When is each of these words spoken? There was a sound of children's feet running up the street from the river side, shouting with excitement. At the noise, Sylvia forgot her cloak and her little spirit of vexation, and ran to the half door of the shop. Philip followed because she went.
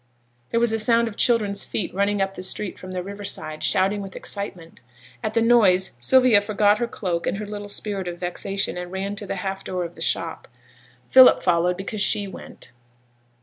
There 0.49 0.59
was 0.59 0.73
a 0.73 0.79
sound 0.79 1.07
of 1.07 1.15
children's 1.15 1.63
feet 1.63 1.93
running 1.93 2.23
up 2.23 2.33
the 2.33 2.41
street 2.41 2.79
from 2.79 2.89
the 2.89 3.03
river 3.03 3.23
side, 3.23 3.61
shouting 3.63 4.01
with 4.01 4.15
excitement. 4.15 4.81
At 5.21 5.35
the 5.35 5.43
noise, 5.43 5.91
Sylvia 5.99 6.41
forgot 6.41 6.79
her 6.79 6.87
cloak 6.87 7.27
and 7.27 7.37
her 7.37 7.45
little 7.45 7.67
spirit 7.67 8.07
of 8.07 8.17
vexation, 8.19 8.77
and 8.77 8.91
ran 8.91 9.15
to 9.17 9.27
the 9.27 9.35
half 9.45 9.63
door 9.63 9.83
of 9.83 9.93
the 9.93 10.01
shop. 10.01 10.47
Philip 11.07 11.43
followed 11.43 11.77
because 11.77 12.01
she 12.01 12.27
went. 12.27 12.71